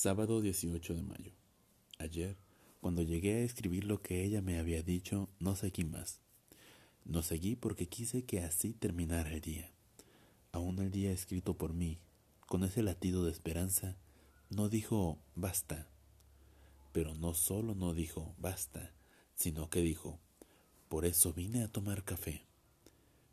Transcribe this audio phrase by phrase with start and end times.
[0.00, 1.32] Sábado 18 de mayo.
[1.98, 2.36] Ayer,
[2.80, 6.20] cuando llegué a escribir lo que ella me había dicho, no seguí más.
[7.04, 9.72] No seguí porque quise que así terminara el día.
[10.52, 11.98] Aún el día escrito por mí,
[12.46, 13.96] con ese latido de esperanza,
[14.50, 15.88] no dijo basta.
[16.92, 18.92] Pero no solo no dijo basta,
[19.34, 20.20] sino que dijo,
[20.88, 22.46] por eso vine a tomar café.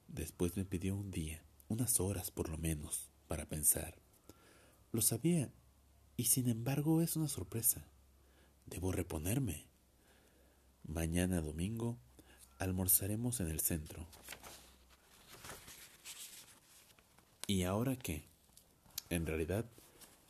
[0.08, 4.00] Después me pidió un día, unas horas por lo menos, para pensar.
[4.92, 5.54] Lo sabía
[6.18, 7.86] y sin embargo es una sorpresa.
[8.66, 9.66] Debo reponerme.
[10.88, 11.98] Mañana domingo
[12.58, 14.06] almorzaremos en el centro.
[17.48, 18.24] ¿Y ahora qué?
[19.10, 19.66] En realidad,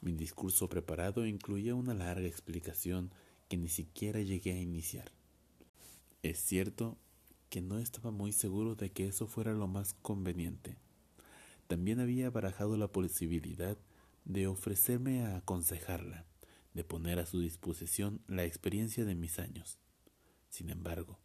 [0.02, 3.12] mi discurso preparado incluía una larga explicación
[3.48, 5.12] que ni siquiera llegué a iniciar.
[6.23, 6.98] Es cierto
[7.49, 10.77] que no estaba muy seguro de que eso fuera lo más conveniente.
[11.67, 13.77] También había barajado la posibilidad
[14.25, 16.25] de ofrecerme a aconsejarla,
[16.73, 19.77] de poner a su disposición la experiencia de mis años.
[20.49, 21.20] Sin embargo,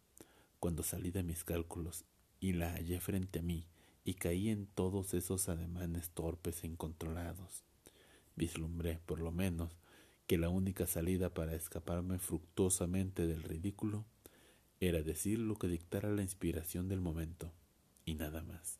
[0.59, 2.05] cuando salí de mis cálculos
[2.39, 3.65] y la hallé frente a mí
[4.03, 7.63] y caí en todos esos ademanes torpes e incontrolados,
[8.35, 9.77] vislumbré, por lo menos,
[10.27, 14.05] que la única salida para escaparme fructuosamente del ridículo
[14.79, 17.51] era decir lo que dictara la inspiración del momento,
[18.05, 18.79] y nada más,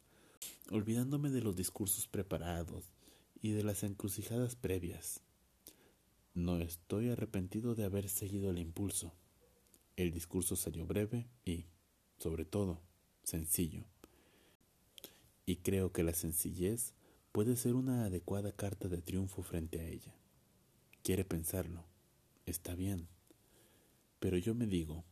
[0.69, 2.91] olvidándome de los discursos preparados,
[3.41, 5.21] y de las encrucijadas previas.
[6.33, 9.13] No estoy arrepentido de haber seguido el impulso.
[9.97, 11.65] El discurso salió breve y,
[12.19, 12.79] sobre todo,
[13.23, 13.83] sencillo.
[15.45, 16.93] Y creo que la sencillez
[17.31, 20.15] puede ser una adecuada carta de triunfo frente a ella.
[21.03, 21.83] Quiere pensarlo.
[22.45, 23.07] Está bien.
[24.19, 25.03] Pero yo me digo,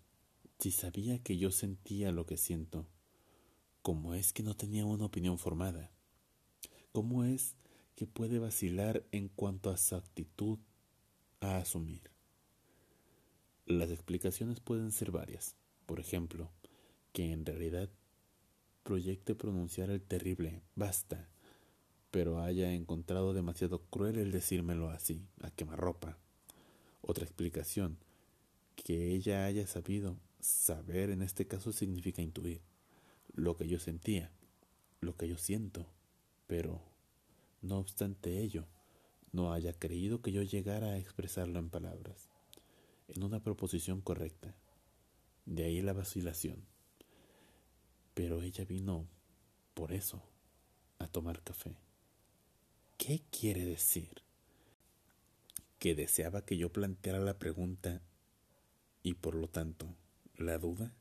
[0.59, 2.85] si sabía que yo sentía lo que siento,
[3.81, 5.91] ¿cómo es que no tenía una opinión formada?
[6.91, 7.55] ¿Cómo es
[7.99, 10.57] que puede vacilar en cuanto a su actitud
[11.41, 11.99] a asumir.
[13.65, 15.57] Las explicaciones pueden ser varias.
[15.85, 16.49] Por ejemplo,
[17.11, 17.89] que en realidad
[18.83, 21.27] proyecte pronunciar el terrible basta,
[22.09, 26.17] pero haya encontrado demasiado cruel el decírmelo así, a quemarropa.
[27.01, 27.97] Otra explicación,
[28.77, 32.61] que ella haya sabido, saber en este caso significa intuir,
[33.33, 34.31] lo que yo sentía,
[35.01, 35.85] lo que yo siento,
[36.47, 36.88] pero
[37.61, 38.65] no obstante ello,
[39.31, 42.29] no haya creído que yo llegara a expresarlo en palabras,
[43.07, 44.55] en una proposición correcta.
[45.45, 46.63] De ahí la vacilación.
[48.13, 49.07] Pero ella vino
[49.73, 50.21] por eso,
[50.99, 51.75] a tomar café.
[52.97, 54.09] ¿Qué quiere decir?
[55.79, 58.01] Que deseaba que yo planteara la pregunta
[59.03, 59.87] y por lo tanto
[60.37, 60.93] la duda.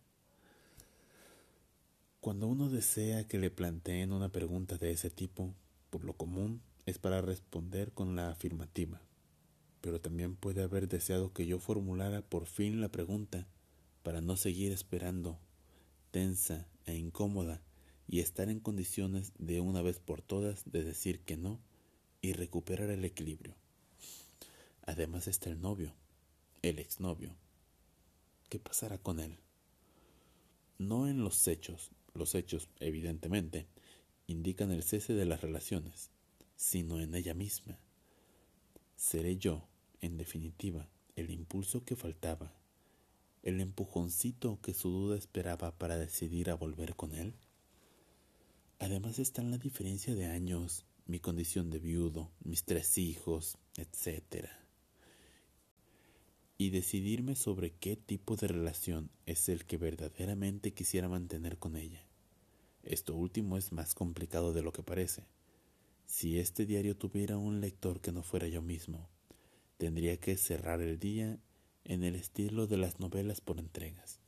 [2.21, 5.55] Cuando uno desea que le planteen una pregunta de ese tipo,
[5.91, 9.00] por lo común, es para responder con la afirmativa,
[9.81, 13.47] pero también puede haber deseado que yo formulara por fin la pregunta
[14.03, 15.38] para no seguir esperando,
[16.10, 17.62] tensa e incómoda,
[18.09, 21.60] y estar en condiciones de una vez por todas de decir que no
[22.22, 23.54] y recuperar el equilibrio.
[24.87, 25.94] Además está el novio,
[26.62, 27.37] el exnovio.
[28.48, 29.38] ¿Qué pasará con él?
[30.78, 33.66] No en los hechos, los hechos, evidentemente,
[34.28, 36.11] indican el cese de las relaciones,
[36.55, 37.78] sino en ella misma.
[38.94, 39.66] Seré yo,
[40.00, 42.53] en definitiva, el impulso que faltaba,
[43.43, 47.34] el empujoncito que su duda esperaba para decidir a volver con él.
[48.78, 54.49] Además está la diferencia de años, mi condición de viudo, mis tres hijos, etc.
[56.59, 62.08] Y decidirme sobre qué tipo de relación es el que verdaderamente quisiera mantener con ella.
[62.88, 65.26] Esto último es más complicado de lo que parece.
[66.06, 69.10] Si este diario tuviera un lector que no fuera yo mismo,
[69.76, 71.38] tendría que cerrar el día
[71.84, 74.21] en el estilo de las novelas por entregas.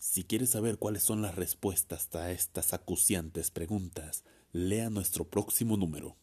[0.00, 6.16] Si quieres saber cuáles son las respuestas a estas acuciantes preguntas, lea nuestro próximo número.